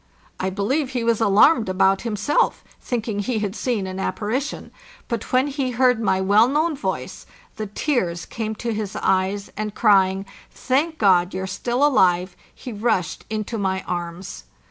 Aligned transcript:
I 0.39 0.49
believe 0.49 0.89
he 0.93 1.03
was 1.03 1.21
alarmed 1.21 1.69
about 1.69 2.01
himself, 2.01 2.63
thinking 2.81 3.19
he 3.19 3.37
had 3.37 3.55
seen 3.55 3.85
an 3.85 3.99
apparition; 3.99 4.71
but 5.07 5.31
when 5.31 5.45
he 5.45 5.69
heard 5.69 5.99
my 6.01 6.19
well 6.21 6.47
known 6.47 6.75
voice 6.75 7.27
the 7.57 7.67
tears 7.67 8.25
came 8.25 8.55
to 8.55 8.73
his 8.73 8.95
eyes, 8.95 9.51
and, 9.55 9.75
crying," 9.75 10.25
Thank 10.69 10.97
God, 10.97 11.35
you're 11.35 11.45
still 11.45 11.85
alive!" 11.85 12.35
he 12.55 12.73
rushed 12.73 13.25
into 13.29 13.59
my 13.59 13.83
arms. 13.83 14.45